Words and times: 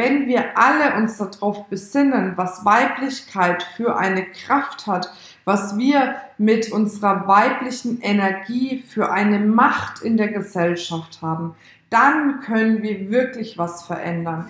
wenn 0.00 0.28
wir 0.28 0.56
alle 0.56 0.96
uns 0.96 1.18
darauf 1.18 1.66
besinnen, 1.66 2.32
was 2.36 2.64
Weiblichkeit 2.64 3.62
für 3.76 3.98
eine 3.98 4.24
Kraft 4.24 4.86
hat, 4.86 5.12
was 5.44 5.76
wir 5.76 6.14
mit 6.38 6.72
unserer 6.72 7.28
weiblichen 7.28 8.00
Energie 8.00 8.82
für 8.88 9.12
eine 9.12 9.38
Macht 9.40 10.00
in 10.00 10.16
der 10.16 10.28
Gesellschaft 10.28 11.20
haben, 11.20 11.54
dann 11.90 12.40
können 12.40 12.82
wir 12.82 13.10
wirklich 13.10 13.58
was 13.58 13.82
verändern. 13.82 14.48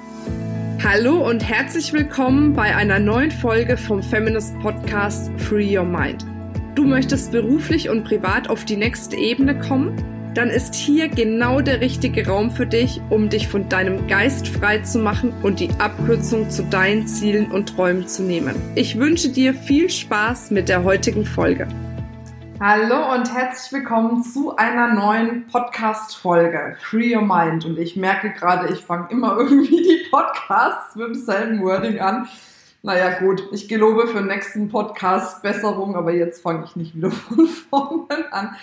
Hallo 0.84 1.28
und 1.28 1.41
herzlich 1.41 1.93
willkommen 1.93 2.53
bei 2.53 2.77
einer 2.77 3.01
neuen 3.01 3.32
Folge 3.32 3.77
vom 3.77 4.05
Feminist 4.05 4.57
Podcast 4.61 5.32
Free 5.37 5.77
Your 5.77 5.85
Mind. 5.85 6.25
Du 6.77 6.85
möchtest 6.85 7.32
beruflich 7.32 7.89
und 7.89 8.05
privat 8.05 8.48
auf 8.48 8.64
die 8.64 8.77
nächste 8.77 9.17
Ebene 9.17 9.59
kommen? 9.59 10.09
Dann 10.34 10.48
ist 10.48 10.76
hier 10.76 11.08
genau 11.08 11.60
der 11.60 11.80
richtige 11.80 12.26
Raum 12.26 12.52
für 12.52 12.66
dich, 12.66 13.00
um 13.10 13.29
dich 13.29 13.48
von 13.48 13.68
deinem 13.68 14.06
Geist 14.06 14.46
frei 14.46 14.79
zu 14.79 15.00
machen 15.00 15.32
und 15.42 15.58
die 15.58 15.70
Abkürzung 15.79 16.50
zu 16.50 16.62
deinen 16.62 17.08
Zielen 17.08 17.50
und 17.50 17.75
Träumen 17.75 18.07
zu 18.07 18.22
nehmen. 18.22 18.54
Ich 18.76 18.98
wünsche 18.98 19.30
dir 19.30 19.54
viel 19.54 19.90
Spaß 19.90 20.52
mit 20.52 20.68
der 20.68 20.85
heutigen 20.85 21.24
Folge. 21.24 21.66
Hallo 22.61 23.12
und 23.12 23.35
herzlich 23.35 23.72
willkommen 23.72 24.22
zu 24.22 24.54
einer 24.57 24.94
neuen 24.94 25.46
Podcast-Folge 25.48 26.76
Free 26.80 27.16
Your 27.16 27.22
Mind. 27.22 27.64
Und 27.64 27.79
ich 27.79 27.96
merke 27.96 28.30
gerade, 28.30 28.72
ich 28.72 28.80
fange 28.80 29.08
immer 29.10 29.36
irgendwie 29.38 29.82
die 29.82 30.07
Podcasts 30.10 30.94
mit 30.94 31.08
demselben 31.08 31.60
Wording 31.62 31.99
an. 31.99 32.28
Naja, 32.83 33.19
gut, 33.19 33.42
ich 33.50 33.69
gelobe 33.69 34.06
für 34.06 34.19
den 34.19 34.28
nächsten 34.28 34.69
Podcast 34.69 35.42
Besserung, 35.42 35.97
aber 35.97 36.12
jetzt 36.12 36.42
fange 36.42 36.64
ich 36.66 36.77
nicht 36.77 36.94
wieder 36.94 37.10
von 37.10 37.47
vorne 37.70 38.33
an. 38.33 38.56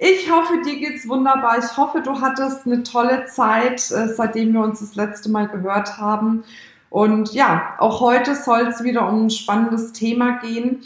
Ich 0.00 0.30
hoffe, 0.30 0.62
dir 0.64 0.76
geht's 0.78 1.08
wunderbar. 1.08 1.58
Ich 1.58 1.76
hoffe, 1.76 2.00
du 2.02 2.20
hattest 2.20 2.66
eine 2.66 2.84
tolle 2.84 3.24
Zeit, 3.24 3.90
äh, 3.90 4.06
seitdem 4.06 4.52
wir 4.52 4.60
uns 4.60 4.78
das 4.78 4.94
letzte 4.94 5.28
Mal 5.28 5.48
gehört 5.48 5.98
haben. 5.98 6.44
Und 6.88 7.32
ja, 7.34 7.74
auch 7.78 8.00
heute 8.00 8.36
soll 8.36 8.68
es 8.68 8.84
wieder 8.84 9.08
um 9.08 9.26
ein 9.26 9.30
spannendes 9.30 9.92
Thema 9.92 10.38
gehen. 10.38 10.82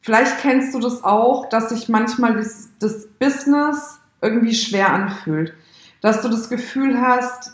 Vielleicht 0.00 0.40
kennst 0.40 0.74
du 0.74 0.80
das 0.80 1.04
auch, 1.04 1.48
dass 1.48 1.68
sich 1.68 1.88
manchmal 1.88 2.34
das, 2.36 2.70
das 2.80 3.06
Business 3.20 4.00
irgendwie 4.20 4.54
schwer 4.54 4.92
anfühlt. 4.92 5.54
Dass 6.00 6.20
du 6.20 6.28
das 6.28 6.50
Gefühl 6.50 7.00
hast, 7.00 7.52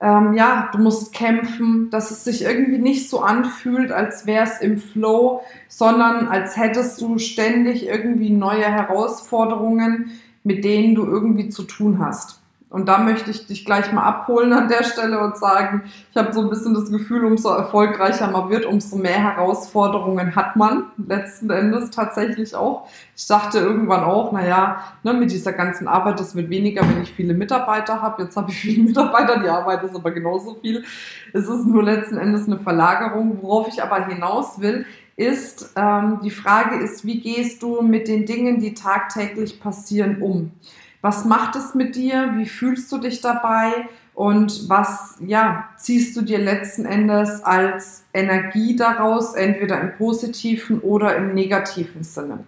ähm, 0.00 0.32
ja, 0.32 0.70
du 0.72 0.78
musst 0.78 1.12
kämpfen, 1.12 1.90
dass 1.90 2.10
es 2.10 2.24
sich 2.24 2.42
irgendwie 2.42 2.78
nicht 2.78 3.10
so 3.10 3.20
anfühlt, 3.20 3.92
als 3.92 4.24
wäre 4.24 4.44
es 4.44 4.60
im 4.60 4.78
Flow, 4.78 5.42
sondern 5.68 6.28
als 6.28 6.56
hättest 6.56 7.00
du 7.02 7.18
ständig 7.18 7.86
irgendwie 7.86 8.30
neue 8.30 8.64
Herausforderungen, 8.64 10.12
mit 10.48 10.64
denen 10.64 10.94
du 10.94 11.04
irgendwie 11.04 11.50
zu 11.50 11.62
tun 11.62 11.98
hast. 11.98 12.40
Und 12.70 12.86
da 12.86 12.98
möchte 12.98 13.30
ich 13.30 13.46
dich 13.46 13.64
gleich 13.64 13.92
mal 13.92 14.02
abholen 14.02 14.52
an 14.52 14.68
der 14.68 14.82
Stelle 14.82 15.20
und 15.20 15.36
sagen, 15.38 15.84
ich 16.10 16.16
habe 16.16 16.32
so 16.32 16.40
ein 16.42 16.50
bisschen 16.50 16.74
das 16.74 16.90
Gefühl, 16.90 17.24
umso 17.24 17.50
erfolgreicher 17.50 18.30
man 18.30 18.50
wird, 18.50 18.66
umso 18.66 18.96
mehr 18.96 19.22
Herausforderungen 19.22 20.36
hat 20.36 20.56
man 20.56 20.84
letzten 21.06 21.50
Endes 21.50 21.90
tatsächlich 21.90 22.54
auch. 22.54 22.88
Ich 23.16 23.26
dachte 23.26 23.58
irgendwann 23.58 24.04
auch, 24.04 24.32
naja, 24.32 24.84
ne, 25.02 25.14
mit 25.14 25.30
dieser 25.30 25.52
ganzen 25.52 25.86
Arbeit, 25.86 26.20
das 26.20 26.34
wird 26.34 26.50
weniger, 26.50 26.82
wenn 26.82 27.02
ich 27.02 27.12
viele 27.12 27.32
Mitarbeiter 27.32 28.02
habe. 28.02 28.22
Jetzt 28.22 28.36
habe 28.36 28.50
ich 28.50 28.58
viele 28.58 28.82
Mitarbeiter, 28.84 29.40
die 29.40 29.48
Arbeit 29.48 29.82
ist 29.84 29.94
aber 29.94 30.10
genauso 30.10 30.56
viel. 30.56 30.84
Es 31.32 31.48
ist 31.48 31.66
nur 31.66 31.82
letzten 31.82 32.18
Endes 32.18 32.46
eine 32.46 32.58
Verlagerung. 32.58 33.38
Worauf 33.42 33.68
ich 33.68 33.82
aber 33.82 34.06
hinaus 34.06 34.60
will, 34.60 34.84
ist, 35.18 35.72
ähm, 35.76 36.20
die 36.22 36.30
Frage 36.30 36.76
ist, 36.76 37.04
wie 37.04 37.20
gehst 37.20 37.62
du 37.62 37.82
mit 37.82 38.06
den 38.06 38.24
Dingen, 38.24 38.60
die 38.60 38.72
tagtäglich 38.72 39.60
passieren, 39.60 40.22
um? 40.22 40.52
Was 41.00 41.24
macht 41.24 41.56
es 41.56 41.74
mit 41.74 41.96
dir? 41.96 42.34
Wie 42.36 42.46
fühlst 42.46 42.90
du 42.92 42.98
dich 42.98 43.20
dabei? 43.20 43.88
Und 44.14 44.68
was, 44.68 45.16
ja, 45.20 45.68
ziehst 45.76 46.16
du 46.16 46.22
dir 46.22 46.38
letzten 46.38 46.84
Endes 46.84 47.42
als 47.42 48.04
Energie 48.14 48.76
daraus, 48.76 49.34
entweder 49.34 49.80
im 49.80 49.96
positiven 49.96 50.80
oder 50.80 51.16
im 51.16 51.34
negativen 51.34 52.04
Sinne? 52.04 52.44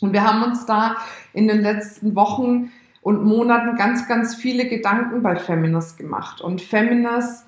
Und 0.00 0.12
wir 0.12 0.22
haben 0.22 0.42
uns 0.44 0.64
da 0.64 0.96
in 1.32 1.48
den 1.48 1.60
letzten 1.60 2.14
Wochen 2.14 2.70
und 3.02 3.24
Monaten 3.24 3.76
ganz, 3.76 4.06
ganz 4.06 4.36
viele 4.36 4.68
Gedanken 4.68 5.22
bei 5.22 5.36
Feminist 5.36 5.96
gemacht. 5.96 6.40
Und 6.40 6.60
Feminist 6.60 7.46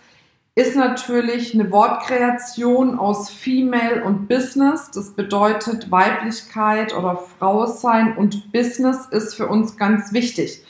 ist 0.59 0.75
natürlich 0.75 1.55
eine 1.55 1.71
Wortkreation 1.71 2.99
aus 2.99 3.31
Female 3.31 4.03
und 4.03 4.27
Business. 4.27 4.91
Das 4.93 5.11
bedeutet 5.11 5.89
Weiblichkeit 5.93 6.93
oder 6.93 7.17
Frau 7.39 7.67
sein 7.67 8.17
und 8.17 8.51
Business 8.51 9.07
ist 9.13 9.37
für 9.37 9.47
uns 9.47 9.77
ganz 9.77 10.13
wichtig. 10.13 10.65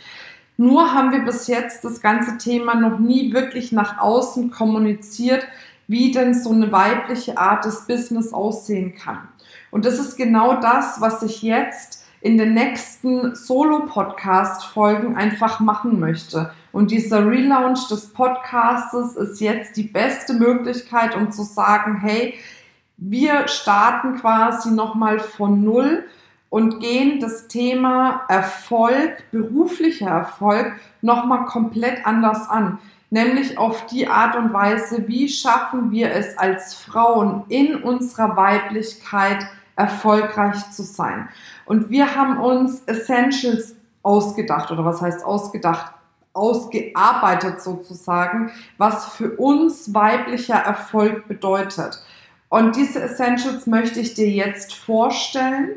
Nur 0.59 0.93
haben 0.93 1.11
wir 1.13 1.21
bis 1.21 1.47
jetzt 1.47 1.87
das 1.87 2.03
ganze 2.03 2.37
Thema 2.37 2.75
noch 2.75 2.99
nie 2.99 3.33
wirklich 3.33 3.73
nach 3.73 3.99
außen 3.99 4.51
kommuniziert, 4.51 5.47
wie 5.87 6.11
denn 6.11 6.35
so 6.35 6.53
eine 6.53 6.71
weibliche 6.71 7.39
Art 7.39 7.65
des 7.65 7.87
Business 7.87 8.35
aussehen 8.35 8.95
kann. 8.95 9.27
Und 9.71 9.87
das 9.87 9.99
ist 9.99 10.19
genau 10.19 10.61
das, 10.61 11.01
was 11.01 11.23
ich 11.23 11.41
jetzt 11.41 12.05
in 12.21 12.37
den 12.37 12.53
nächsten 12.53 13.35
Solo-Podcast-Folgen 13.35 15.17
einfach 15.17 15.61
machen 15.61 15.99
möchte. 15.99 16.53
Und 16.73 16.91
dieser 16.91 17.27
Relaunch 17.27 17.89
des 17.89 18.13
Podcastes 18.13 19.17
ist 19.17 19.41
jetzt 19.41 19.77
die 19.77 19.85
beste 19.85 20.35
Möglichkeit, 20.35 21.17
um 21.17 21.33
zu 21.33 21.43
sagen, 21.43 21.99
hey, 22.01 22.35
wir 22.97 23.49
starten 23.49 24.17
quasi 24.17 24.71
nochmal 24.71 25.21
von 25.21 25.63
Null 25.63 26.05
und 26.51 26.81
gehen 26.81 27.21
das 27.21 27.49
Thema 27.49 28.23
Erfolg, 28.29 29.31
beruflicher 29.31 30.09
Erfolg, 30.09 30.73
nochmal 31.03 31.45
komplett 31.47 32.05
anders 32.07 32.49
an. 32.49 32.79
Nämlich 33.11 33.57
auf 33.57 33.87
die 33.87 34.07
Art 34.09 34.37
und 34.37 34.53
Weise, 34.53 35.09
wie 35.09 35.29
schaffen 35.29 35.91
wir 35.91 36.13
es 36.13 36.37
als 36.37 36.75
Frauen 36.75 37.45
in 37.49 37.77
unserer 37.77 38.37
Weiblichkeit 38.37 39.47
erfolgreich 39.77 40.71
zu 40.73 40.83
sein. 40.83 41.29
Und 41.65 41.89
wir 41.89 42.15
haben 42.17 42.39
uns 42.39 42.83
Essentials 42.85 43.77
ausgedacht, 44.03 44.71
oder 44.71 44.85
was 44.85 45.01
heißt 45.01 45.25
ausgedacht? 45.25 45.93
Ausgearbeitet 46.33 47.61
sozusagen, 47.61 48.53
was 48.77 49.07
für 49.07 49.37
uns 49.37 49.93
weiblicher 49.95 50.57
Erfolg 50.57 51.29
bedeutet. 51.29 52.03
Und 52.49 52.77
diese 52.77 53.03
Essentials 53.03 53.67
möchte 53.67 54.01
ich 54.01 54.15
dir 54.15 54.29
jetzt 54.29 54.75
vorstellen, 54.75 55.71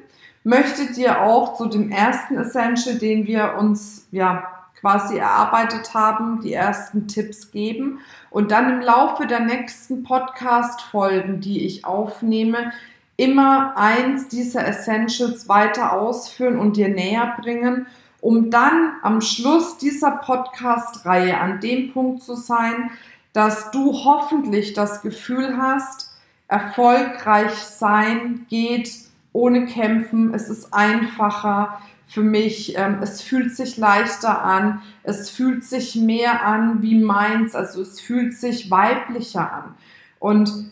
möchte 0.43 0.93
dir 0.93 1.21
auch 1.21 1.55
zu 1.55 1.67
dem 1.67 1.91
ersten 1.91 2.37
Essential, 2.37 2.97
den 2.97 3.27
wir 3.27 3.55
uns 3.57 4.07
ja 4.11 4.47
quasi 4.79 5.17
erarbeitet 5.17 5.93
haben, 5.93 6.41
die 6.41 6.53
ersten 6.53 7.07
Tipps 7.07 7.51
geben 7.51 7.99
und 8.31 8.51
dann 8.51 8.71
im 8.71 8.81
Laufe 8.81 9.27
der 9.27 9.41
nächsten 9.41 10.03
Podcast-Folgen, 10.03 11.39
die 11.39 11.65
ich 11.65 11.85
aufnehme, 11.85 12.71
immer 13.15 13.77
eins 13.77 14.29
dieser 14.29 14.67
Essentials 14.67 15.47
weiter 15.47 15.93
ausführen 15.93 16.57
und 16.57 16.77
dir 16.77 16.89
näher 16.89 17.37
bringen 17.39 17.85
um 18.21 18.49
dann 18.51 18.93
am 19.01 19.19
Schluss 19.19 19.77
dieser 19.77 20.11
Podcast-Reihe 20.11 21.37
an 21.37 21.59
dem 21.59 21.91
Punkt 21.91 22.23
zu 22.23 22.35
sein, 22.35 22.91
dass 23.33 23.71
du 23.71 23.93
hoffentlich 23.93 24.73
das 24.73 25.01
Gefühl 25.01 25.57
hast, 25.57 26.11
erfolgreich 26.47 27.53
sein 27.53 28.45
geht 28.49 28.91
ohne 29.33 29.65
Kämpfen, 29.65 30.33
es 30.33 30.49
ist 30.49 30.73
einfacher 30.73 31.81
für 32.07 32.21
mich, 32.21 32.77
ähm, 32.77 32.99
es 33.01 33.21
fühlt 33.21 33.55
sich 33.55 33.77
leichter 33.77 34.43
an, 34.43 34.81
es 35.03 35.29
fühlt 35.29 35.63
sich 35.63 35.95
mehr 35.95 36.45
an 36.45 36.81
wie 36.81 36.99
meins, 36.99 37.55
also 37.55 37.81
es 37.81 38.01
fühlt 38.01 38.33
sich 38.33 38.69
weiblicher 38.69 39.51
an. 39.51 39.75
Und 40.19 40.71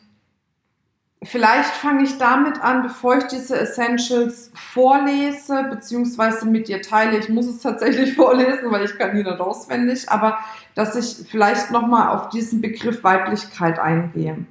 Vielleicht 1.22 1.72
fange 1.72 2.04
ich 2.04 2.18
damit 2.18 2.62
an, 2.62 2.82
bevor 2.82 3.18
ich 3.18 3.26
diese 3.26 3.60
Essentials 3.60 4.52
vorlese, 4.54 5.64
beziehungsweise 5.70 6.46
mit 6.46 6.70
dir 6.70 6.82
teile. 6.82 7.18
Ich 7.18 7.28
muss 7.28 7.46
es 7.46 7.62
tatsächlich 7.62 8.14
vorlesen, 8.16 8.72
weil 8.72 8.86
ich 8.86 8.98
kann 8.98 9.12
die 9.16 9.24
nicht 9.24 9.40
auswendig, 9.40 10.10
aber 10.10 10.40
dass 10.76 10.96
ich 10.96 11.28
vielleicht 11.28 11.72
nochmal 11.72 12.16
auf 12.16 12.30
diesen 12.30 12.62
Begriff 12.62 13.04
Weiblichkeit 13.04 13.80
eingehe. 13.80 14.46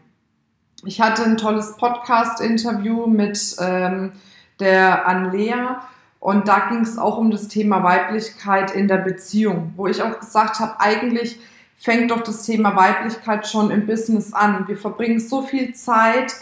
Ich 0.85 1.01
hatte 1.01 1.25
ein 1.25 1.39
tolles 1.39 1.77
Podcast-Interview 1.79 3.07
mit 3.07 3.57
ähm, 3.59 4.13
der 4.61 5.09
Anlea 5.09 5.83
und 6.21 6.49
da 6.49 6.69
ging 6.69 6.83
es 6.83 6.99
auch 6.99 7.17
um 7.17 7.31
das 7.31 7.49
Thema 7.49 7.83
Weiblichkeit 7.83 8.73
in 8.73 8.89
der 8.89 8.99
Beziehung, 8.99 9.73
wo 9.77 9.87
ich 9.87 10.03
auch 10.03 10.21
gesagt 10.21 10.61
habe, 10.61 10.81
eigentlich 10.81 11.41
fängt 11.79 12.11
doch 12.11 12.23
das 12.23 12.43
Thema 12.43 12.77
Weiblichkeit 12.77 13.47
schon 13.47 13.71
im 13.71 13.87
Business 13.87 14.33
an. 14.35 14.69
Wir 14.69 14.77
verbringen 14.77 15.21
so 15.21 15.43
viel 15.43 15.75
Zeit, 15.75 16.35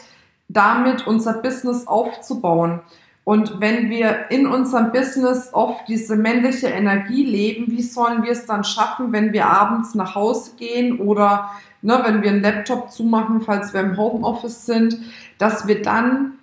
damit 0.48 1.06
unser 1.06 1.34
Business 1.34 1.87
aufzubauen. 1.87 2.81
Und 3.25 3.60
wenn 3.60 3.90
wir 3.90 4.31
in 4.31 4.46
unserem 4.46 4.93
Business 4.93 5.50
oft 5.52 5.88
diese 5.88 6.14
männliche 6.14 6.69
Energie 6.69 7.25
leben, 7.25 7.66
wie 7.69 7.82
sollen 7.82 8.22
wir 8.22 8.31
es 8.31 8.46
dann 8.46 8.62
schaffen, 8.62 9.12
wenn 9.12 9.32
wir 9.32 9.46
abends 9.46 9.96
nach 9.96 10.14
Hause 10.14 10.52
gehen 10.56 11.00
oder 11.00 11.50
ne, 11.82 12.00
wenn 12.04 12.22
wir 12.22 12.31
einen 12.31 12.43
Laptop 12.43 12.93
zumachen, 12.93 13.40
falls 13.40 13.75
wir 13.75 13.81
im 13.81 13.96
Homeoffice 13.96 14.66
sind, 14.66 14.98
dass 15.38 15.66
wir 15.66 15.82
dann 15.82 16.34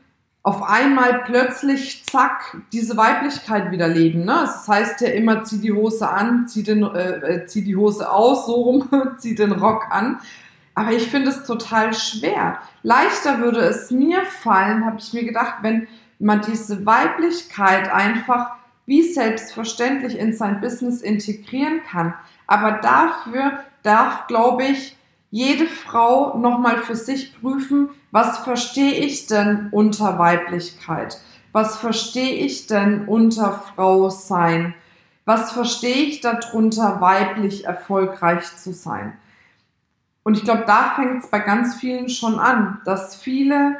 auf 0.45 0.61
einmal 0.61 1.23
plötzlich, 1.25 2.03
zack, 2.05 2.57
diese 2.73 2.97
Weiblichkeit 2.97 3.71
wieder 3.71 3.87
leben. 3.87 4.25
Ne? 4.25 4.39
Das 4.41 4.67
heißt 4.67 4.99
ja 4.99 5.07
immer, 5.07 5.45
zieh 5.45 5.61
die 5.61 5.71
Hose 5.71 6.09
an, 6.09 6.49
zieh, 6.49 6.63
den, 6.63 6.83
äh, 6.83 7.11
äh 7.11 7.45
zieh 7.45 7.63
die 7.63 7.77
Hose 7.77 8.11
aus, 8.11 8.45
so 8.45 8.55
rum, 8.55 8.89
zieh 9.19 9.35
den 9.35 9.53
Rock 9.53 9.85
an 9.89 10.19
Aber 10.75 10.91
ich 10.91 11.09
finde 11.09 11.29
es 11.29 11.45
total 11.45 11.93
schwer. 11.93 12.57
Leichter 12.81 13.39
würde 13.39 13.59
es 13.59 13.91
mir 13.91 14.25
fallen, 14.25 14.85
habe 14.85 14.97
ich 14.99 15.13
mir 15.13 15.23
gedacht, 15.23 15.55
wenn 15.61 15.87
man 16.19 16.41
diese 16.41 16.85
Weiblichkeit 16.85 17.91
einfach 17.91 18.51
wie 18.85 19.03
selbstverständlich 19.03 20.17
in 20.17 20.33
sein 20.33 20.61
Business 20.61 21.01
integrieren 21.01 21.81
kann. 21.89 22.13
Aber 22.47 22.73
dafür 22.73 23.59
darf, 23.83 24.27
glaube 24.27 24.63
ich, 24.63 24.97
jede 25.31 25.65
Frau 25.65 26.37
nochmal 26.37 26.77
für 26.77 26.95
sich 26.95 27.39
prüfen, 27.39 27.89
was 28.11 28.39
verstehe 28.39 28.93
ich 28.93 29.25
denn 29.27 29.69
unter 29.71 30.19
Weiblichkeit? 30.19 31.17
Was 31.51 31.77
verstehe 31.77 32.35
ich 32.35 32.67
denn 32.67 33.07
unter 33.07 33.53
Frau 33.53 34.09
sein? 34.09 34.75
Was 35.25 35.51
verstehe 35.51 36.03
ich 36.05 36.21
darunter, 36.21 36.99
weiblich 36.99 37.65
erfolgreich 37.65 38.43
zu 38.57 38.73
sein? 38.73 39.13
Und 40.23 40.37
ich 40.37 40.43
glaube, 40.43 40.63
da 40.65 40.93
fängt 40.95 41.23
es 41.23 41.29
bei 41.29 41.39
ganz 41.39 41.75
vielen 41.75 42.09
schon 42.09 42.39
an, 42.39 42.81
dass 42.85 43.15
viele 43.15 43.77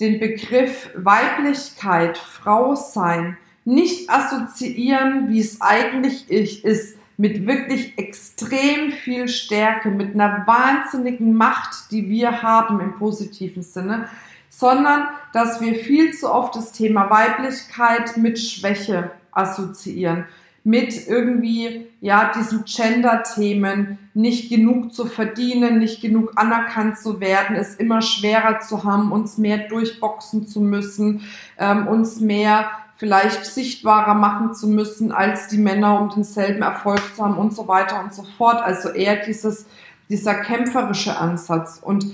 den 0.00 0.20
Begriff 0.20 0.90
Weiblichkeit, 0.94 2.18
Frau 2.18 2.74
sein, 2.74 3.38
nicht 3.64 4.10
assoziieren, 4.10 5.28
wie 5.28 5.40
es 5.40 5.60
eigentlich 5.60 6.30
ist, 6.30 6.98
mit 7.16 7.46
wirklich 7.46 7.98
extrem 7.98 8.92
viel 8.92 9.26
Stärke, 9.28 9.88
mit 9.88 10.14
einer 10.14 10.46
wahnsinnigen 10.46 11.34
Macht, 11.34 11.90
die 11.90 12.08
wir 12.08 12.42
haben 12.42 12.78
im 12.80 12.92
positiven 12.98 13.62
Sinne, 13.62 14.08
sondern 14.50 15.08
dass 15.32 15.60
wir 15.62 15.74
viel 15.74 16.12
zu 16.12 16.30
oft 16.30 16.54
das 16.54 16.72
Thema 16.72 17.08
Weiblichkeit 17.10 18.18
mit 18.18 18.38
Schwäche 18.38 19.10
assoziieren 19.32 20.26
mit 20.66 21.06
irgendwie, 21.06 21.86
ja, 22.00 22.32
diesen 22.36 22.64
Gender-Themen 22.64 23.98
nicht 24.14 24.50
genug 24.50 24.92
zu 24.92 25.06
verdienen, 25.06 25.78
nicht 25.78 26.00
genug 26.00 26.32
anerkannt 26.34 26.98
zu 26.98 27.20
werden, 27.20 27.54
es 27.54 27.76
immer 27.76 28.02
schwerer 28.02 28.58
zu 28.58 28.82
haben, 28.82 29.12
uns 29.12 29.38
mehr 29.38 29.58
durchboxen 29.68 30.48
zu 30.48 30.60
müssen, 30.60 31.20
ähm, 31.56 31.86
uns 31.86 32.18
mehr 32.18 32.68
vielleicht 32.96 33.46
sichtbarer 33.46 34.14
machen 34.14 34.54
zu 34.54 34.66
müssen 34.66 35.12
als 35.12 35.46
die 35.46 35.58
Männer, 35.58 36.00
um 36.00 36.10
denselben 36.10 36.62
Erfolg 36.62 37.00
zu 37.14 37.24
haben 37.24 37.38
und 37.38 37.54
so 37.54 37.68
weiter 37.68 38.02
und 38.02 38.12
so 38.12 38.24
fort. 38.36 38.60
Also 38.60 38.88
eher 38.88 39.24
dieses, 39.24 39.66
dieser 40.08 40.34
kämpferische 40.34 41.16
Ansatz. 41.16 41.78
Und 41.80 42.06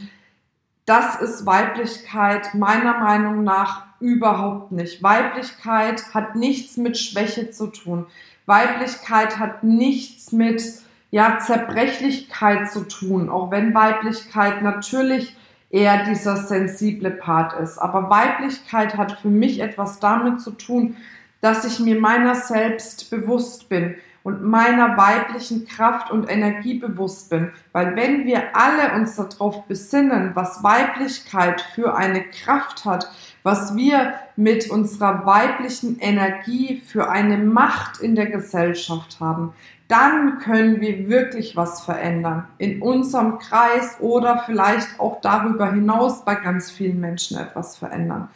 das 0.85 1.19
ist 1.23 1.47
Weiblichkeit 1.47 2.53
meiner 2.53 2.99
Meinung 2.99 3.45
nach 3.45 3.87
überhaupt 3.99 4.73
nicht. 4.73 5.03
Weiblichkeit 5.03 6.13
hat 6.13 6.37
nichts 6.37 6.77
mit 6.77 6.99
Schwäche 6.99 7.51
zu 7.51 7.69
tun. 7.69 8.07
Weiblichkeit 8.47 9.39
hat 9.39 9.63
nichts 9.63 10.33
mit 10.33 10.63
ja, 11.11 11.39
Zerbrechlichkeit 11.39 12.71
zu 12.71 12.89
tun, 12.89 13.29
auch 13.29 13.51
wenn 13.51 13.75
Weiblichkeit 13.75 14.63
natürlich 14.63 15.37
eher 15.71 16.05
dieser 16.05 16.37
sensible 16.37 17.11
Part 17.11 17.59
ist. 17.61 17.79
Aber 17.79 18.11
Weiblichkeit 18.11 18.97
hat 18.97 19.13
für 19.21 19.29
mich 19.29 19.61
etwas 19.61 20.01
damit 20.01 20.41
zu 20.41 20.53
tun, 20.53 20.97
dass 21.41 21.65
ich 21.65 21.81
mir 21.81 22.01
meiner 22.01 22.35
selbst 22.35 23.11
bewusst 23.11 23.69
bin 23.69 23.97
und 24.23 24.43
meiner 24.43 24.97
weiblichen 24.97 25.67
Kraft 25.67 26.11
und 26.11 26.31
Energie 26.31 26.79
bewusst 26.79 27.31
bin. 27.31 27.51
Weil 27.73 27.97
wenn 27.97 28.27
wir 28.27 28.57
alle 28.57 28.95
uns 28.95 29.17
darauf 29.17 29.67
besinnen, 29.67 30.33
was 30.35 30.63
Weiblichkeit 30.63 31.61
für 31.75 31.95
eine 31.97 32.25
Kraft 32.25 32.85
hat, 32.85 33.09
was 33.43 33.75
wir 33.75 34.15
mit 34.37 34.71
unserer 34.71 35.27
weiblichen 35.27 35.99
Energie 35.99 36.81
für 36.87 37.11
eine 37.11 37.39
Macht 37.39 38.01
in 38.01 38.15
der 38.15 38.27
Gesellschaft 38.27 39.19
haben, 39.21 39.53
dann 39.89 40.39
können 40.39 40.81
wir 40.81 41.09
wirklich 41.09 41.57
was 41.57 41.85
verändern. 41.85 42.47
In 42.59 42.81
unserem 42.81 43.39
Kreis 43.39 43.97
oder 44.01 44.43
vielleicht 44.47 44.99
auch 44.99 45.21
darüber 45.21 45.71
hinaus 45.71 46.25
bei 46.25 46.35
ganz 46.35 46.71
vielen 46.71 47.01
Menschen 47.01 47.39
etwas 47.39 47.77
verändern. 47.77 48.29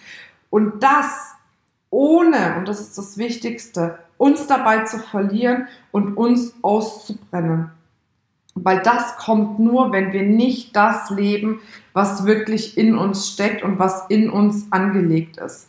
Und 0.50 0.82
das 0.82 1.34
ohne, 1.90 2.56
und 2.58 2.68
das 2.68 2.80
ist 2.80 2.98
das 2.98 3.16
Wichtigste, 3.16 3.98
uns 4.18 4.46
dabei 4.46 4.84
zu 4.84 4.98
verlieren 4.98 5.68
und 5.92 6.16
uns 6.16 6.54
auszubrennen. 6.62 7.70
Weil 8.54 8.80
das 8.80 9.18
kommt 9.18 9.58
nur, 9.58 9.92
wenn 9.92 10.12
wir 10.12 10.22
nicht 10.22 10.74
das 10.74 11.10
leben, 11.10 11.60
was 11.92 12.24
wirklich 12.24 12.78
in 12.78 12.96
uns 12.96 13.28
steckt 13.28 13.62
und 13.62 13.78
was 13.78 14.06
in 14.08 14.30
uns 14.30 14.66
angelegt 14.70 15.36
ist. 15.36 15.68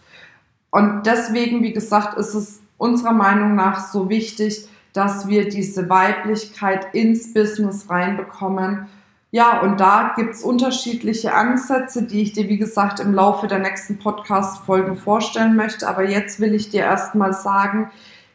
Und 0.71 1.05
deswegen, 1.05 1.63
wie 1.63 1.73
gesagt, 1.73 2.17
ist 2.17 2.33
es 2.33 2.61
unserer 2.77 3.13
Meinung 3.13 3.55
nach 3.55 3.91
so 3.91 4.09
wichtig, 4.09 4.67
dass 4.93 5.27
wir 5.27 5.49
diese 5.49 5.89
Weiblichkeit 5.89 6.93
ins 6.93 7.33
Business 7.33 7.89
reinbekommen. 7.89 8.87
Ja, 9.31 9.61
und 9.61 9.79
da 9.79 10.13
gibt 10.15 10.35
es 10.35 10.43
unterschiedliche 10.43 11.33
Ansätze, 11.33 12.03
die 12.03 12.21
ich 12.21 12.33
dir, 12.33 12.47
wie 12.47 12.57
gesagt, 12.57 12.99
im 12.99 13.13
Laufe 13.13 13.47
der 13.47 13.59
nächsten 13.59 13.99
Podcast-Folgen 13.99 14.95
vorstellen 14.95 15.55
möchte. 15.55 15.87
Aber 15.87 16.07
jetzt 16.07 16.39
will 16.39 16.55
ich 16.55 16.69
dir 16.69 16.81
erstmal 16.81 17.33
sagen, 17.33 17.91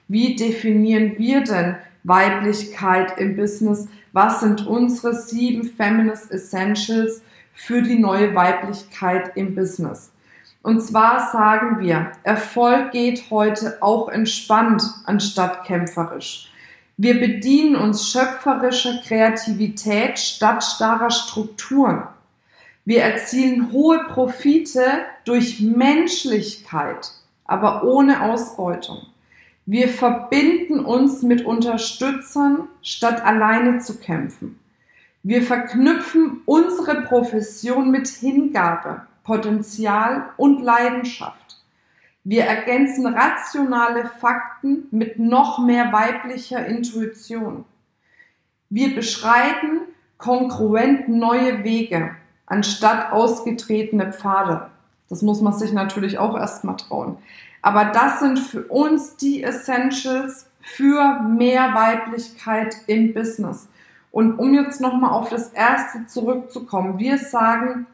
wie 0.08 0.36
definieren 0.36 1.18
wir 1.18 1.42
denn 1.42 1.76
Weiblichkeit 2.04 3.18
im 3.18 3.36
Business? 3.36 3.88
was 4.12 4.40
sind 4.40 4.66
unsere 4.66 5.14
sieben 5.14 5.64
Feminist 5.64 6.30
Essentials 6.30 7.22
für 7.54 7.82
die 7.82 7.98
neue 7.98 8.34
Weiblichkeit 8.34 9.32
im 9.36 9.54
Business. 9.54 10.12
Und 10.62 10.80
zwar 10.80 11.30
sagen 11.32 11.80
wir, 11.80 12.12
Erfolg 12.22 12.92
geht 12.92 13.30
heute 13.30 13.78
auch 13.80 14.08
entspannt 14.08 14.82
anstatt 15.06 15.64
kämpferisch. 15.64 16.50
Wir 16.96 17.18
bedienen 17.18 17.74
uns 17.74 18.08
schöpferischer 18.10 19.00
Kreativität 19.04 20.18
statt 20.18 20.62
starrer 20.62 21.10
Strukturen. 21.10 22.04
Wir 22.84 23.02
erzielen 23.02 23.72
hohe 23.72 24.04
Profite 24.08 24.84
durch 25.24 25.60
Menschlichkeit, 25.60 27.10
aber 27.44 27.82
ohne 27.84 28.22
Ausbeutung. 28.22 29.06
Wir 29.72 29.88
verbinden 29.88 30.80
uns 30.80 31.22
mit 31.22 31.46
Unterstützern, 31.46 32.68
statt 32.82 33.24
alleine 33.24 33.78
zu 33.78 33.98
kämpfen. 33.98 34.60
Wir 35.22 35.42
verknüpfen 35.42 36.42
unsere 36.44 37.00
Profession 37.00 37.90
mit 37.90 38.06
Hingabe, 38.06 39.06
Potenzial 39.24 40.28
und 40.36 40.60
Leidenschaft. 40.60 41.56
Wir 42.22 42.44
ergänzen 42.44 43.06
rationale 43.06 44.10
Fakten 44.20 44.88
mit 44.90 45.18
noch 45.18 45.58
mehr 45.64 45.90
weiblicher 45.90 46.66
Intuition. 46.66 47.64
Wir 48.68 48.94
beschreiten 48.94 49.80
kongruent 50.18 51.08
neue 51.08 51.64
Wege 51.64 52.10
anstatt 52.44 53.10
ausgetretene 53.10 54.12
Pfade. 54.12 54.68
Das 55.08 55.22
muss 55.22 55.40
man 55.40 55.54
sich 55.54 55.72
natürlich 55.72 56.18
auch 56.18 56.36
erstmal 56.36 56.76
trauen. 56.76 57.16
Aber 57.62 57.86
das 57.86 58.18
sind 58.20 58.38
für 58.38 58.64
uns 58.64 59.16
die 59.16 59.42
Essentials 59.42 60.46
für 60.60 61.20
mehr 61.20 61.74
Weiblichkeit 61.74 62.76
im 62.86 63.14
Business. 63.14 63.68
Und 64.10 64.38
um 64.38 64.52
jetzt 64.52 64.80
nochmal 64.80 65.12
auf 65.12 65.30
das 65.30 65.52
erste 65.52 66.06
zurückzukommen, 66.06 66.98
wir 66.98 67.18
sagen, 67.18 67.86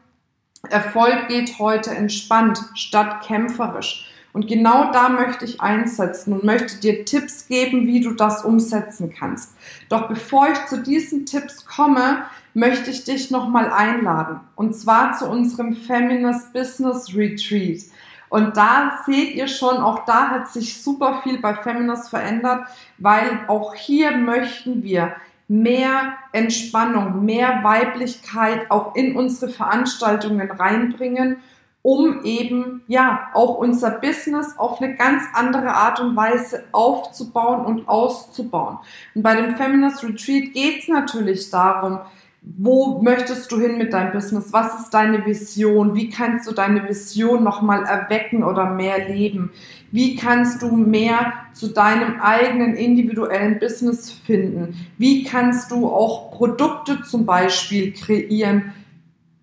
Erfolg 0.69 1.29
geht 1.29 1.59
heute 1.59 1.91
entspannt 1.91 2.59
statt 2.73 3.23
kämpferisch. 3.23 4.11
Und 4.33 4.47
genau 4.47 4.91
da 4.91 5.09
möchte 5.09 5.45
ich 5.45 5.61
einsetzen 5.61 6.33
und 6.33 6.43
möchte 6.43 6.79
dir 6.79 7.05
Tipps 7.05 7.47
geben, 7.47 7.87
wie 7.87 8.01
du 8.01 8.11
das 8.11 8.43
umsetzen 8.45 9.13
kannst. 9.17 9.55
Doch 9.87 10.07
bevor 10.07 10.49
ich 10.49 10.65
zu 10.65 10.83
diesen 10.83 11.25
Tipps 11.25 11.65
komme, 11.65 12.23
möchte 12.53 12.91
ich 12.91 13.05
dich 13.05 13.31
nochmal 13.31 13.71
einladen. 13.71 14.41
Und 14.55 14.75
zwar 14.75 15.17
zu 15.17 15.27
unserem 15.27 15.75
Feminist 15.75 16.53
Business 16.53 17.15
Retreat. 17.15 17.81
Und 18.29 18.57
da 18.57 18.99
seht 19.05 19.33
ihr 19.35 19.47
schon, 19.47 19.77
auch 19.77 20.05
da 20.05 20.29
hat 20.29 20.49
sich 20.49 20.81
super 20.81 21.21
viel 21.23 21.39
bei 21.39 21.55
Feminist 21.55 22.09
verändert, 22.09 22.67
weil 22.97 23.45
auch 23.47 23.73
hier 23.73 24.11
möchten 24.11 24.83
wir 24.83 25.13
mehr 25.47 26.13
Entspannung, 26.31 27.25
mehr 27.25 27.63
Weiblichkeit 27.63 28.69
auch 28.69 28.95
in 28.95 29.15
unsere 29.15 29.51
Veranstaltungen 29.51 30.49
reinbringen, 30.51 31.37
um 31.81 32.23
eben 32.23 32.83
ja 32.87 33.29
auch 33.33 33.57
unser 33.57 33.91
Business 33.91 34.57
auf 34.57 34.81
eine 34.81 34.95
ganz 34.95 35.23
andere 35.33 35.73
Art 35.73 35.99
und 35.99 36.15
Weise 36.15 36.65
aufzubauen 36.71 37.65
und 37.65 37.89
auszubauen. 37.89 38.77
Und 39.15 39.23
bei 39.23 39.35
dem 39.35 39.55
Feminist 39.55 40.03
Retreat 40.03 40.53
geht 40.53 40.81
es 40.81 40.87
natürlich 40.87 41.49
darum, 41.49 41.99
wo 42.41 43.01
möchtest 43.01 43.51
du 43.51 43.59
hin 43.59 43.77
mit 43.77 43.91
deinem 43.93 44.13
Business? 44.13 44.53
Was 44.53 44.79
ist 44.79 44.89
deine 44.91 45.25
Vision? 45.25 45.93
Wie 45.93 46.09
kannst 46.09 46.47
du 46.47 46.53
deine 46.53 46.87
Vision 46.87 47.43
nochmal 47.43 47.83
erwecken 47.83 48.43
oder 48.43 48.69
mehr 48.69 49.09
leben? 49.09 49.51
Wie 49.91 50.15
kannst 50.15 50.61
du 50.61 50.71
mehr 50.71 51.33
zu 51.53 51.67
deinem 51.67 52.21
eigenen 52.21 52.75
individuellen 52.75 53.59
Business 53.59 54.11
finden? 54.11 54.87
Wie 54.97 55.23
kannst 55.23 55.71
du 55.71 55.87
auch 55.87 56.31
Produkte 56.31 57.01
zum 57.01 57.25
Beispiel 57.25 57.91
kreieren, 57.91 58.73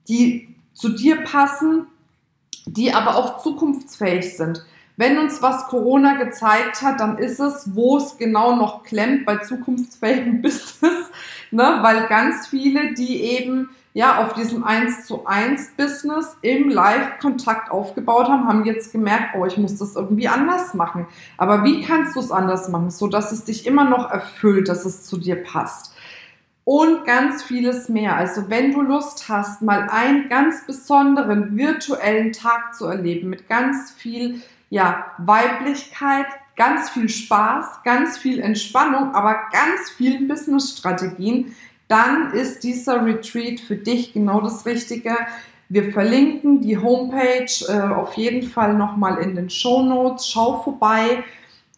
die 0.09 0.55
zu 0.73 0.91
dir 0.91 1.17
passen, 1.25 1.87
die 2.65 2.95
aber 2.95 3.17
auch 3.17 3.43
zukunftsfähig 3.43 4.37
sind? 4.37 4.65
Wenn 4.97 5.19
uns 5.19 5.43
was 5.43 5.67
Corona 5.67 6.15
gezeigt 6.15 6.81
hat, 6.81 7.01
dann 7.01 7.19
ist 7.19 7.39
es, 7.39 7.75
wo 7.75 7.99
es 7.99 8.17
genau 8.17 8.57
noch 8.57 8.83
klemmt 8.83 9.27
bei 9.27 9.37
zukunftsfähigem 9.37 10.41
Business, 10.43 11.11
ne? 11.51 11.79
weil 11.83 12.07
ganz 12.09 12.49
viele, 12.49 12.95
die 12.95 13.23
eben 13.23 13.71
ja 13.95 14.25
auf 14.25 14.35
diesem 14.35 14.63
1 14.63 15.07
zu 15.07 15.27
1 15.27 15.71
Business 15.77 16.37
im 16.43 16.69
Live-Kontakt 16.69 17.71
aufgebaut 17.71 18.29
haben, 18.29 18.47
haben 18.47 18.65
jetzt 18.65 18.93
gemerkt, 18.93 19.35
oh, 19.39 19.47
ich 19.47 19.57
muss 19.57 19.79
das 19.79 19.97
irgendwie 19.97 20.29
anders 20.29 20.75
machen. 20.75 21.07
Aber 21.39 21.65
wie 21.65 21.83
kannst 21.83 22.15
du 22.15 22.21
es 22.21 22.31
anders 22.31 22.69
machen, 22.69 22.91
so 22.91 23.07
dass 23.07 23.33
es 23.33 23.45
dich 23.45 23.67
immer 23.67 23.85
noch 23.85 24.11
erfüllt, 24.11 24.69
dass 24.69 24.85
es 24.85 25.05
zu 25.05 25.17
dir 25.17 25.43
passt? 25.43 25.97
und 26.67 27.05
ganz 27.05 27.45
vieles 27.45 27.89
mehr. 27.89 28.17
Also 28.17 28.51
wenn 28.51 28.73
du 28.73 28.83
Lust 28.83 29.29
hast, 29.29 29.63
mal 29.63 29.89
einen 29.89 30.29
ganz 30.29 30.67
besonderen 30.67 31.57
virtuellen 31.57 32.33
Tag 32.33 32.75
zu 32.75 32.87
erleben 32.87 33.31
mit 33.31 33.49
ganz 33.49 33.93
viel 33.93 34.43
ja, 34.69 35.07
Weiblichkeit, 35.19 36.27
ganz 36.57 36.91
viel 36.91 37.09
Spaß, 37.09 37.83
ganz 37.85 38.19
viel 38.19 38.41
Entspannung, 38.41 39.15
aber 39.15 39.37
ganz 39.53 39.91
vielen 39.97 40.27
Business-Strategien, 40.27 41.55
dann 41.89 42.33
ist 42.33 42.65
dieser 42.65 43.05
Retreat 43.05 43.61
für 43.61 43.77
dich 43.77 44.13
genau 44.13 44.41
das 44.41 44.67
Richtige. 44.67 45.17
Wir 45.69 45.93
verlinken 45.93 46.61
die 46.61 46.79
Homepage 46.79 47.47
äh, 47.69 47.95
auf 47.95 48.15
jeden 48.15 48.49
Fall 48.49 48.75
nochmal 48.75 49.19
in 49.19 49.37
den 49.37 49.51
Show 49.51 49.83
Notes. 49.83 50.29
Schau 50.29 50.63
vorbei 50.63 51.23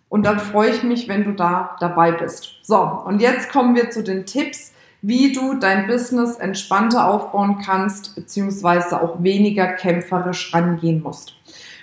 und 0.09 0.25
dann 0.25 0.39
freue 0.39 0.71
ich 0.71 0.83
mich, 0.83 1.09
wenn 1.09 1.25
du 1.25 1.33
da 1.33 1.77
dabei 1.81 2.13
bist. 2.13 2.57
So, 2.63 2.79
und 2.79 3.21
jetzt 3.21 3.51
kommen 3.51 3.75
wir 3.75 3.91
zu 3.91 4.03
den 4.03 4.25
Tipps, 4.25 4.73
wie 5.03 5.33
du 5.33 5.55
dein 5.55 5.87
Business 5.87 6.37
entspannter 6.37 7.09
aufbauen 7.09 7.61
kannst, 7.65 8.15
beziehungsweise 8.15 9.01
auch 9.01 9.23
weniger 9.23 9.67
kämpferisch 9.75 10.53
rangehen 10.53 11.03
musst. 11.03 11.35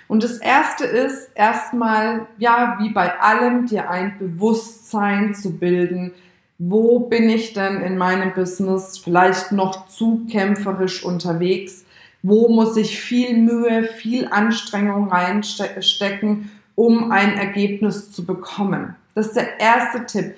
Und 0.08 0.22
das 0.22 0.38
erste 0.38 0.84
ist 0.84 1.30
erstmal, 1.34 2.26
ja, 2.38 2.76
wie 2.80 2.90
bei 2.90 3.18
allem, 3.18 3.66
dir 3.66 3.90
ein 3.90 4.18
Bewusstsein 4.18 5.34
zu 5.34 5.58
bilden. 5.58 6.12
Wo 6.58 7.00
bin 7.00 7.28
ich 7.28 7.52
denn 7.52 7.80
in 7.82 7.98
meinem 7.98 8.32
Business 8.32 8.98
vielleicht 8.98 9.52
noch 9.52 9.88
zu 9.88 10.26
kämpferisch 10.30 11.04
unterwegs? 11.04 11.84
Wo 12.22 12.48
muss 12.48 12.76
ich 12.76 13.00
viel 13.00 13.36
Mühe, 13.36 13.84
viel 13.84 14.28
Anstrengung 14.28 15.08
reinstecken, 15.10 16.50
um 16.74 17.10
ein 17.10 17.36
Ergebnis 17.36 18.12
zu 18.12 18.24
bekommen? 18.24 18.96
Das 19.14 19.28
ist 19.28 19.36
der 19.36 19.60
erste 19.60 20.06
Tipp. 20.06 20.36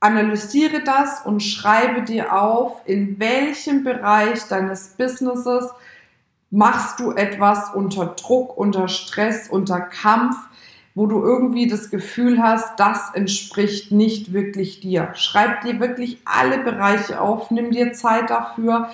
Analysiere 0.00 0.82
das 0.84 1.24
und 1.24 1.40
schreibe 1.40 2.02
dir 2.02 2.34
auf, 2.34 2.82
in 2.86 3.18
welchem 3.18 3.84
Bereich 3.84 4.42
deines 4.48 4.88
Businesses 4.88 5.70
machst 6.54 7.00
du 7.00 7.10
etwas 7.10 7.74
unter 7.74 8.06
Druck, 8.06 8.56
unter 8.56 8.86
Stress, 8.86 9.48
unter 9.48 9.80
Kampf, 9.80 10.36
wo 10.94 11.06
du 11.06 11.20
irgendwie 11.20 11.66
das 11.66 11.90
Gefühl 11.90 12.40
hast, 12.40 12.78
das 12.78 13.12
entspricht 13.12 13.90
nicht 13.90 14.32
wirklich 14.32 14.78
dir. 14.78 15.10
Schreib 15.14 15.62
dir 15.62 15.80
wirklich 15.80 16.18
alle 16.24 16.58
Bereiche 16.58 17.20
auf, 17.20 17.50
nimm 17.50 17.72
dir 17.72 17.92
Zeit 17.92 18.30
dafür, 18.30 18.88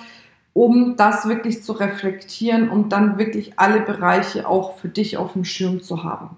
um 0.53 0.95
das 0.97 1.27
wirklich 1.27 1.61
zu 1.61 1.73
reflektieren 1.73 2.67
und 2.67 2.89
dann 2.89 3.19
wirklich 3.19 3.59
alle 3.59 3.81
Bereiche 3.81 4.47
auch 4.47 4.79
für 4.79 4.89
dich 4.89 5.17
auf 5.17 5.33
dem 5.33 5.45
Schirm 5.45 5.83
zu 5.83 6.03
haben. 6.03 6.37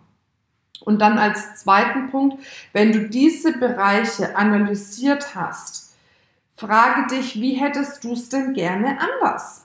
Und 0.82 1.00
dann 1.00 1.18
als 1.18 1.56
zweiten 1.56 2.10
Punkt, 2.12 2.44
wenn 2.74 2.92
du 2.92 3.08
diese 3.08 3.58
Bereiche 3.58 4.36
analysiert 4.36 5.36
hast, 5.36 5.96
frage 6.58 7.15
dich, 7.15 7.39
wie 7.39 7.53
hättest 7.53 8.03
du 8.03 8.12
es 8.12 8.27
denn 8.27 8.53
gerne 8.53 8.98
anders? 9.00 9.62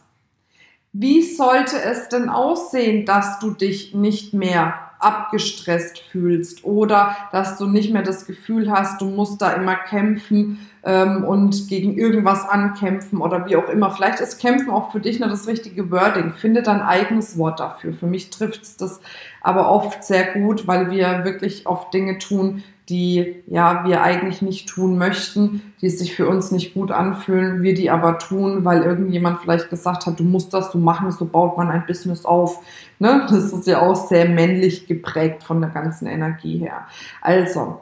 Wie 0.92 1.22
sollte 1.22 1.80
es 1.80 2.08
denn 2.08 2.28
aussehen, 2.28 3.04
dass 3.04 3.38
du 3.38 3.50
dich 3.50 3.94
nicht 3.94 4.34
mehr 4.34 4.74
abgestresst 4.98 5.98
fühlst 5.98 6.64
oder 6.64 7.16
dass 7.30 7.56
du 7.58 7.66
nicht 7.66 7.92
mehr 7.92 8.02
das 8.02 8.26
Gefühl 8.26 8.70
hast, 8.70 9.00
du 9.00 9.06
musst 9.06 9.40
da 9.40 9.52
immer 9.52 9.76
kämpfen 9.76 10.68
ähm, 10.82 11.24
und 11.24 11.68
gegen 11.68 11.96
irgendwas 11.96 12.48
ankämpfen 12.48 13.20
oder 13.20 13.46
wie 13.46 13.56
auch 13.56 13.68
immer. 13.68 13.90
Vielleicht 13.90 14.20
ist 14.20 14.40
Kämpfen 14.40 14.70
auch 14.70 14.90
für 14.90 15.00
dich 15.00 15.20
nur 15.20 15.28
das 15.28 15.46
richtige 15.46 15.90
Wording. 15.90 16.32
Finde 16.32 16.62
dein 16.62 16.82
eigenes 16.82 17.38
Wort 17.38 17.60
dafür. 17.60 17.92
Für 17.92 18.06
mich 18.06 18.30
trifft 18.30 18.62
es 18.62 18.76
das 18.76 19.00
aber 19.40 19.70
oft 19.70 20.02
sehr 20.02 20.32
gut, 20.32 20.66
weil 20.66 20.90
wir 20.90 21.24
wirklich 21.24 21.66
oft 21.66 21.94
Dinge 21.94 22.18
tun, 22.18 22.64
die 22.88 23.42
ja 23.46 23.84
wir 23.84 24.02
eigentlich 24.02 24.40
nicht 24.40 24.68
tun 24.68 24.96
möchten, 24.98 25.74
die 25.80 25.90
sich 25.90 26.14
für 26.14 26.28
uns 26.28 26.50
nicht 26.50 26.74
gut 26.74 26.90
anfühlen, 26.90 27.62
wir 27.62 27.74
die 27.74 27.90
aber 27.90 28.18
tun, 28.18 28.64
weil 28.64 28.82
irgendjemand 28.82 29.40
vielleicht 29.40 29.70
gesagt 29.70 30.06
hat, 30.06 30.18
du 30.18 30.24
musst 30.24 30.54
das 30.54 30.72
so 30.72 30.78
machen, 30.78 31.10
so 31.10 31.26
baut 31.26 31.56
man 31.56 31.70
ein 31.70 31.86
Business 31.86 32.24
auf. 32.24 32.60
Ne? 32.98 33.26
Das 33.28 33.52
ist 33.52 33.66
ja 33.66 33.80
auch 33.80 33.94
sehr 33.94 34.28
männlich 34.28 34.86
geprägt 34.86 35.42
von 35.42 35.60
der 35.60 35.70
ganzen 35.70 36.06
Energie 36.06 36.58
her. 36.58 36.86
Also, 37.20 37.80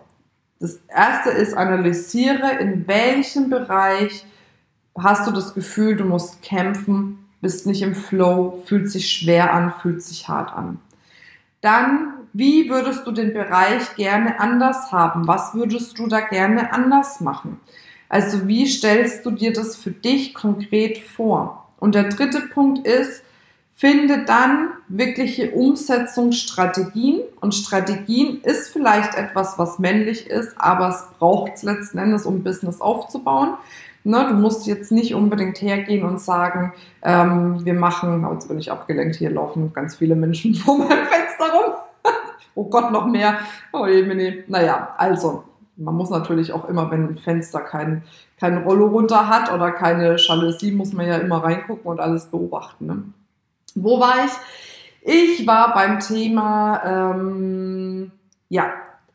das 0.59 0.81
erste 0.89 1.31
ist, 1.31 1.55
analysiere, 1.55 2.59
in 2.61 2.89
welchem 2.89 3.51
Bereich 3.51 4.27
hast 4.99 5.27
du 5.27 5.33
das 5.33 5.55
Gefühl, 5.55 5.97
du 5.97 6.05
musst 6.05 6.43
kämpfen, 6.43 7.27
bist 7.43 7.67
nicht 7.67 7.83
im 7.83 7.95
Flow, 7.95 8.63
fühlt 8.65 8.91
sich 8.91 9.11
schwer 9.11 9.53
an, 9.53 9.73
fühlt 9.81 10.03
sich 10.03 10.29
hart 10.29 10.53
an. 10.55 10.81
Dann 11.61 12.15
wie 12.39 12.69
würdest 12.69 13.07
du 13.07 13.13
den 13.13 13.33
Bereich 13.33 13.97
gerne 13.97 14.39
anders 14.39 14.93
haben? 14.93 15.27
Was 15.27 15.55
würdest 15.55 15.99
du 15.99 16.07
da 16.07 16.21
gerne 16.21 16.71
anders 16.71 17.21
machen? 17.21 17.61
Also 18.11 18.47
wie 18.47 18.67
stellst 18.67 19.25
du 19.25 19.31
dir 19.31 19.55
das 19.55 19.77
für 19.77 19.91
dich 19.91 20.35
konkret 20.35 20.99
vor? 20.99 21.67
Und 21.79 21.95
der 21.95 22.11
dritte 22.11 22.41
Punkt 22.41 22.87
ist, 22.87 23.23
finde 23.75 24.25
dann 24.27 24.69
wirkliche 24.89 25.53
Umsetzungsstrategien. 25.53 27.21
Und 27.41 27.55
Strategien 27.55 28.43
ist 28.43 28.69
vielleicht 28.69 29.15
etwas, 29.15 29.59
was 29.59 29.79
männlich 29.79 30.29
ist, 30.29 30.61
aber 30.61 30.91
es 30.91 31.07
braucht 31.19 31.55
es 31.55 31.63
letzten 31.63 31.97
Endes, 31.97 32.27
um 32.27 32.43
Business 32.43 32.83
aufzubauen. 32.83 33.55
Ne, 34.05 34.27
du 34.29 34.35
musst 34.35 34.67
jetzt 34.67 34.93
nicht 34.93 35.15
unbedingt 35.15 35.63
hergehen 35.63 36.05
und 36.05 36.21
sagen, 36.21 36.75
ähm, 37.03 37.65
wir 37.65 37.75
machen, 37.75 38.29
jetzt 38.35 38.47
bin 38.47 38.59
ich 38.59 38.71
abgelenkt, 38.71 39.17
hier 39.17 39.31
laufen 39.31 39.73
ganz 39.73 39.97
viele 39.97 40.15
Menschen 40.15 40.55
vor 40.55 40.77
meinem 40.77 41.07
Fenster 41.07 41.53
rum 41.53 41.86
oh 42.57 42.65
Gott, 42.65 42.91
noch 42.91 43.07
mehr. 43.07 43.39
Oh 43.73 43.87
je, 43.87 44.03
nee. 44.03 44.43
Naja, 44.49 44.95
also, 44.97 45.45
man 45.77 45.95
muss 45.95 46.11
natürlich 46.11 46.53
auch 46.53 46.69
immer, 46.69 46.91
wenn 46.91 47.07
ein 47.07 47.19
Fenster 47.19 47.61
kein, 47.61 48.03
kein 48.41 48.65
Rollo 48.65 48.87
runter 48.87 49.29
hat 49.29 49.53
oder 49.53 49.71
keine 49.71 50.17
Jalousie, 50.17 50.73
muss 50.73 50.93
man 50.93 51.07
ja 51.07 51.19
immer 51.19 51.45
reingucken 51.45 51.87
und 51.87 52.01
alles 52.01 52.27
beobachten. 52.27 52.87
Ne? 52.87 53.05
Wo 53.75 54.01
war 54.01 54.25
ich? 54.25 54.33
Ich 55.03 55.47
war 55.47 55.73
beim 55.75 56.01
Thema, 56.01 56.83
ähm, 56.85 58.11
ja, 58.49 58.73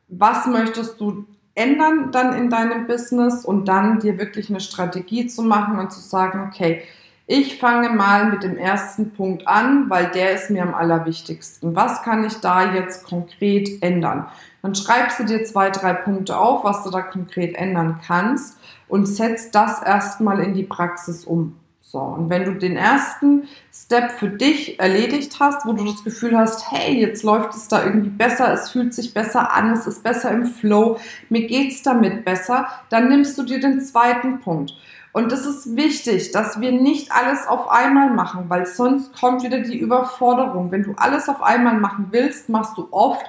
was 0.08 0.46
möchtest 0.48 1.02
du 1.02 1.26
ändern 1.56 2.12
dann 2.12 2.34
in 2.34 2.50
deinem 2.50 2.88
Business 2.88 3.44
und 3.44 3.66
dann 3.66 4.00
dir 4.00 4.18
wirklich 4.18 4.50
eine 4.50 4.62
Strategie 4.62 5.28
zu 5.28 5.42
machen 5.42 5.80
und 5.80 5.92
zu 5.92 6.00
sagen, 6.00 6.48
okay, 6.48 6.84
ich 7.32 7.60
fange 7.60 7.88
mal 7.88 8.26
mit 8.26 8.44
dem 8.44 8.58
ersten 8.58 9.12
Punkt 9.12 9.48
an, 9.48 9.90
weil 9.90 10.08
der 10.08 10.34
ist 10.34 10.50
mir 10.50 10.64
am 10.64 10.74
allerwichtigsten. 10.74 11.78
Was 11.78 12.04
kann 12.04 12.26
ich 12.26 12.36
da 12.42 12.74
jetzt 12.74 13.06
konkret 13.06 13.82
ändern? 13.82 14.26
Dann 14.62 14.76
schreibst 14.76 15.18
du 15.18 15.24
dir 15.24 15.46
zwei, 15.46 15.70
drei 15.70 15.94
Punkte 15.94 16.38
auf, 16.38 16.66
was 16.66 16.84
du 16.84 16.90
da 16.90 17.02
konkret 17.02 17.56
ändern 17.56 18.02
kannst 18.06 18.58
und 18.90 19.06
setzt 19.06 19.56
das 19.56 19.82
erstmal 19.82 20.42
in 20.42 20.54
die 20.54 20.64
Praxis 20.64 21.24
um. 21.24 21.56
So, 21.80 22.00
und 22.00 22.30
wenn 22.30 22.44
du 22.44 22.56
den 22.56 22.76
ersten 22.76 23.48
Step 23.74 24.12
für 24.12 24.30
dich 24.30 24.78
erledigt 24.80 25.38
hast, 25.40 25.66
wo 25.66 25.72
du 25.72 25.86
das 25.86 26.04
Gefühl 26.04 26.38
hast, 26.38 26.70
hey, 26.70 27.00
jetzt 27.00 27.24
läuft 27.24 27.54
es 27.54 27.70
da 27.70 27.86
irgendwie 27.86 28.10
besser, 28.10 28.52
es 28.54 28.72
fühlt 28.72 28.94
sich 28.94 29.14
besser 29.14 29.54
an, 29.54 29.72
es 29.72 29.88
ist 29.88 30.04
besser 30.04 30.32
im 30.32 30.46
Flow, 30.46 31.00
mir 31.30 31.48
geht's 31.48 31.82
damit 31.82 32.26
besser, 32.26 32.68
dann 32.90 33.08
nimmst 33.08 33.38
du 33.38 33.44
dir 33.44 33.62
den 33.62 33.80
zweiten 33.80 34.42
Punkt. 34.42 34.74
Und 35.14 35.32
es 35.32 35.46
ist 35.46 35.76
wichtig, 35.76 36.32
dass 36.32 36.62
wir 36.62 36.72
nicht 36.72 37.12
alles 37.12 37.46
auf 37.46 37.70
einmal 37.70 38.12
machen, 38.12 38.46
weil 38.48 38.66
sonst 38.66 39.14
kommt 39.14 39.44
wieder 39.44 39.60
die 39.60 39.78
Überforderung. 39.78 40.72
Wenn 40.72 40.84
du 40.84 40.94
alles 40.96 41.28
auf 41.28 41.42
einmal 41.42 41.78
machen 41.78 42.08
willst, 42.12 42.48
machst 42.48 42.78
du 42.78 42.88
oft 42.92 43.26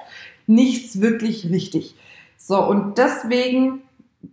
nichts 0.47 1.01
wirklich 1.01 1.49
richtig. 1.49 1.95
So, 2.37 2.65
und 2.65 2.97
deswegen, 2.97 3.81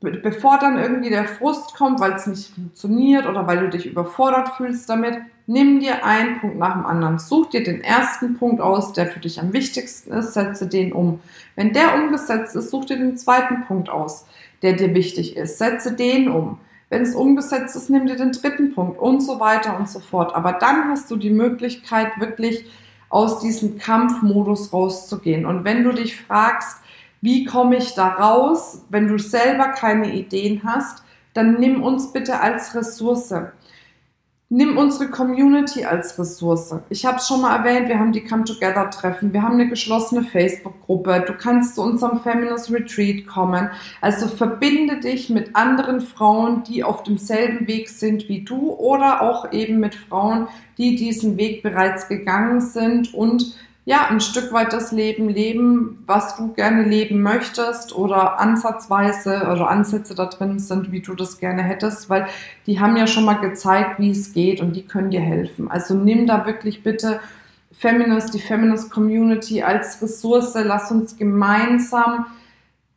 bevor 0.01 0.59
dann 0.59 0.79
irgendwie 0.79 1.11
der 1.11 1.25
Frust 1.25 1.75
kommt, 1.75 2.01
weil 2.01 2.13
es 2.13 2.27
nicht 2.27 2.55
funktioniert 2.55 3.27
oder 3.27 3.47
weil 3.47 3.61
du 3.61 3.69
dich 3.69 3.87
überfordert 3.87 4.51
fühlst 4.57 4.89
damit, 4.89 5.19
nimm 5.47 5.81
dir 5.81 6.05
einen 6.05 6.39
Punkt 6.41 6.59
nach 6.59 6.75
dem 6.75 6.87
anderen. 6.87 7.19
Such 7.19 7.51
dir 7.51 7.65
den 7.65 7.83
ersten 7.83 8.37
Punkt 8.39 8.61
aus, 8.61 8.93
der 8.93 9.09
für 9.09 9.19
dich 9.19 9.41
am 9.41 9.53
wichtigsten 9.53 10.13
ist, 10.13 10.35
setze 10.35 10.69
den 10.69 10.93
um. 10.93 11.21
Wenn 11.57 11.73
der 11.73 11.95
umgesetzt 11.95 12.55
ist, 12.55 12.71
such 12.71 12.85
dir 12.85 12.97
den 12.97 13.17
zweiten 13.17 13.65
Punkt 13.65 13.89
aus, 13.89 14.27
der 14.63 14.75
dir 14.75 14.95
wichtig 14.95 15.37
ist, 15.37 15.59
setze 15.59 15.93
den 15.93 16.29
um. 16.31 16.59
Wenn 16.91 17.03
es 17.03 17.15
umgesetzt 17.15 17.77
ist, 17.77 17.89
nimm 17.89 18.07
dir 18.07 18.17
den 18.17 18.33
dritten 18.33 18.75
Punkt 18.75 18.99
und 18.99 19.21
so 19.21 19.41
weiter 19.41 19.79
und 19.79 19.89
so 19.89 20.01
fort. 20.01 20.35
Aber 20.35 20.53
dann 20.53 20.89
hast 20.89 21.11
du 21.11 21.17
die 21.17 21.31
Möglichkeit, 21.31 22.09
wirklich 22.19 22.67
aus 23.09 23.41
diesem 23.41 23.79
Kampfmodus 23.79 24.73
rauszugehen. 24.73 25.47
Und 25.47 25.65
wenn 25.65 25.85
du 25.85 25.93
dich 25.93 26.21
fragst, 26.21 26.79
wie 27.21 27.45
komme 27.45 27.77
ich 27.77 27.95
da 27.95 28.09
raus, 28.09 28.83
wenn 28.89 29.07
du 29.07 29.19
selber 29.19 29.69
keine 29.69 30.13
Ideen 30.13 30.63
hast, 30.65 31.05
dann 31.33 31.61
nimm 31.61 31.83
uns 31.83 32.13
bitte 32.13 32.41
als 32.41 32.75
Ressource. 32.75 33.35
Nimm 34.53 34.79
unsere 34.79 35.09
Community 35.11 35.85
als 35.85 36.19
Ressource. 36.19 36.75
Ich 36.89 37.07
habe 37.07 37.19
es 37.19 37.29
schon 37.29 37.41
mal 37.41 37.59
erwähnt, 37.59 37.89
wir 37.89 38.01
haben 38.01 38.11
die 38.11 38.25
Come 38.25 38.43
Together 38.43 38.91
Treffen, 38.91 39.33
wir 39.33 39.43
haben 39.43 39.55
eine 39.55 39.69
geschlossene 39.69 40.25
Facebook-Gruppe, 40.25 41.23
du 41.25 41.35
kannst 41.35 41.77
zu 41.77 41.83
unserem 41.83 42.19
Feminist 42.19 42.69
Retreat 42.69 43.29
kommen. 43.29 43.71
Also 44.01 44.27
verbinde 44.27 44.99
dich 44.99 45.31
mit 45.31 45.55
anderen 45.55 46.01
Frauen, 46.01 46.65
die 46.65 46.83
auf 46.83 47.05
demselben 47.05 47.69
Weg 47.69 47.89
sind 47.91 48.29
wie 48.29 48.43
du 48.43 48.73
oder 48.73 49.23
auch 49.23 49.53
eben 49.53 49.79
mit 49.79 49.95
Frauen, 49.95 50.49
die 50.79 50.97
diesen 50.97 51.37
Weg 51.37 51.63
bereits 51.63 52.09
gegangen 52.09 52.61
sind 52.61 53.15
und 53.15 53.55
ja, 53.87 54.07
ein 54.09 54.21
Stück 54.21 54.53
weit 54.53 54.73
das 54.73 54.93
Leben 54.93 55.29
leben, 55.29 56.03
was 56.07 56.37
du 56.37 56.53
gerne 56.53 56.83
leben 56.83 57.23
möchtest 57.23 57.95
oder 57.95 58.39
ansatzweise 58.39 59.49
oder 59.51 59.69
Ansätze 59.69 60.15
da 60.15 60.27
drin 60.27 60.59
sind, 60.59 60.93
wie 60.93 61.01
du 61.01 61.15
das 61.15 61.39
gerne 61.39 61.63
hättest, 61.63 62.11
weil 62.11 62.27
die 62.67 62.79
haben 62.79 62.97
ja 62.97 63.07
schon 63.07 63.25
mal 63.25 63.41
gezeigt, 63.41 63.99
wie 63.99 64.11
es 64.11 64.33
geht 64.33 64.61
und 64.61 64.77
die 64.77 64.87
können 64.87 65.11
dir 65.11 65.21
helfen. 65.21 65.71
Also 65.71 65.95
nimm 65.95 66.27
da 66.27 66.47
wirklich 66.47 66.83
bitte 66.83 67.21
Feminist, 67.73 68.35
die 68.35 68.41
Feminist 68.41 68.91
Community 68.91 69.63
als 69.63 70.01
Ressource, 70.03 70.55
lass 70.55 70.91
uns 70.91 71.17
gemeinsam 71.17 72.27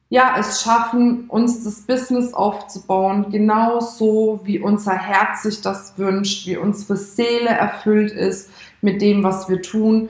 ja, 0.09 0.35
es 0.37 0.61
schaffen, 0.61 1.25
uns 1.27 1.63
das 1.63 1.81
Business 1.81 2.35
aufzubauen, 2.35 3.31
genauso 3.31 4.41
wie 4.43 4.59
unser 4.59 4.93
Herz 4.93 5.41
sich 5.41 5.61
das 5.61 5.97
wünscht, 5.97 6.45
wie 6.45 6.55
unsere 6.55 6.97
Seele 6.97 7.49
erfüllt 7.49 8.11
ist 8.11 8.51
mit 8.81 9.01
dem, 9.01 9.23
was 9.23 9.49
wir 9.49 9.63
tun 9.63 10.09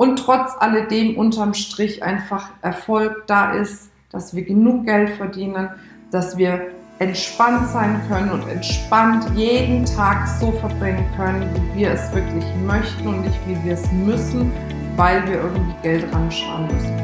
und 0.00 0.16
trotz 0.16 0.52
alledem 0.58 1.18
unterm 1.18 1.52
Strich 1.52 2.02
einfach 2.02 2.48
Erfolg 2.62 3.24
da 3.26 3.52
ist, 3.52 3.90
dass 4.10 4.34
wir 4.34 4.42
genug 4.46 4.86
Geld 4.86 5.10
verdienen, 5.10 5.68
dass 6.10 6.38
wir 6.38 6.68
entspannt 7.00 7.68
sein 7.68 8.00
können 8.08 8.30
und 8.30 8.48
entspannt 8.48 9.26
jeden 9.36 9.84
Tag 9.84 10.26
so 10.26 10.52
verbringen 10.52 11.04
können, 11.18 11.46
wie 11.74 11.80
wir 11.80 11.90
es 11.90 12.10
wirklich 12.14 12.46
möchten 12.66 13.08
und 13.08 13.20
nicht 13.20 13.38
wie 13.46 13.62
wir 13.62 13.74
es 13.74 13.92
müssen, 13.92 14.50
weil 14.96 15.22
wir 15.28 15.34
irgendwie 15.34 15.74
Geld 15.82 16.06
ranschauen 16.14 16.66
müssen. 16.68 16.96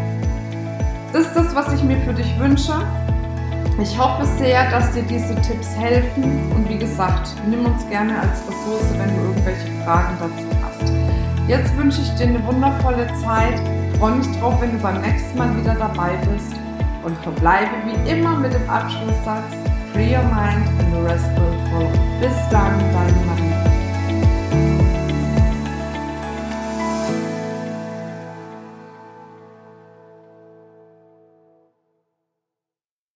Das 1.13 1.27
ist 1.27 1.37
das, 1.37 1.55
was 1.55 1.75
ich 1.75 1.83
mir 1.83 1.99
für 1.99 2.15
dich 2.15 2.39
wünsche. 2.39 2.73
Ich 3.79 3.99
hoffe 3.99 4.25
sehr, 4.39 4.71
dass 4.71 4.91
dir 4.93 5.03
diese 5.03 5.35
Tipps 5.43 5.77
helfen 5.77 6.51
und 6.55 6.67
wie 6.67 6.79
gesagt, 6.79 7.29
nimm 7.47 7.67
uns 7.67 7.87
gerne 7.91 8.19
als 8.19 8.41
Ressource, 8.49 8.91
wenn 8.97 9.15
du 9.15 9.23
irgendwelche 9.23 9.85
Fragen 9.85 10.17
dazu 10.19 10.47
hast. 10.63 10.66
Jetzt 11.49 11.77
wünsche 11.77 12.01
ich 12.01 12.11
dir 12.17 12.27
eine 12.27 12.45
wundervolle 12.45 13.07
Zeit, 13.23 13.61
freue 13.99 14.17
mich 14.17 14.27
drauf, 14.39 14.61
wenn 14.61 14.73
du 14.73 14.79
beim 14.79 15.01
nächsten 15.01 15.39
Mal 15.39 15.57
wieder 15.57 15.77
dabei 15.77 16.11
bist 16.33 16.57
und 17.05 17.17
verbleibe 17.19 17.71
wie 17.85 18.11
immer 18.11 18.37
mit 18.37 18.53
dem 18.53 18.69
Abschlusssatz 18.69 19.55
Free 19.93 20.17
Your 20.17 20.25
Mind 20.25 20.67
and 20.81 20.93
the 20.93 21.01
Rest 21.03 21.29
Will 21.37 21.57
Follow. 21.71 21.91
Bis 22.21 22.37
dann, 22.51 22.79
deine 22.93 23.27
Mann. 23.27 23.46